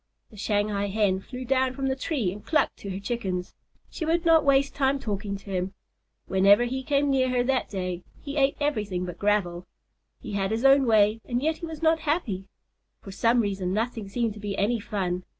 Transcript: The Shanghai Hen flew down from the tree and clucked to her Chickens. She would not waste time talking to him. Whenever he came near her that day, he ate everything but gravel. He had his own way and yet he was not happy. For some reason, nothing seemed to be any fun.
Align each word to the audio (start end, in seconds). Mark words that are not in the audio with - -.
The 0.31 0.35
Shanghai 0.37 0.87
Hen 0.87 1.19
flew 1.19 1.45
down 1.45 1.75
from 1.75 1.85
the 1.85 1.95
tree 1.95 2.31
and 2.31 2.43
clucked 2.43 2.77
to 2.77 2.89
her 2.89 2.99
Chickens. 2.99 3.53
She 3.91 4.03
would 4.03 4.25
not 4.25 4.43
waste 4.43 4.73
time 4.73 4.97
talking 4.97 5.37
to 5.37 5.51
him. 5.51 5.75
Whenever 6.25 6.63
he 6.63 6.81
came 6.81 7.11
near 7.11 7.29
her 7.29 7.43
that 7.43 7.69
day, 7.69 8.01
he 8.19 8.35
ate 8.35 8.57
everything 8.59 9.05
but 9.05 9.19
gravel. 9.19 9.67
He 10.19 10.31
had 10.31 10.49
his 10.49 10.65
own 10.65 10.87
way 10.87 11.21
and 11.25 11.39
yet 11.39 11.57
he 11.57 11.67
was 11.67 11.83
not 11.83 11.99
happy. 11.99 12.45
For 13.03 13.11
some 13.11 13.41
reason, 13.41 13.73
nothing 13.73 14.09
seemed 14.09 14.33
to 14.33 14.39
be 14.39 14.57
any 14.57 14.79
fun. 14.79 15.23